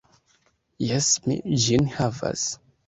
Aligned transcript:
Jes, 0.87 1.11
mi 1.27 1.39
ĝin 1.67 1.91
havas. 1.99 2.49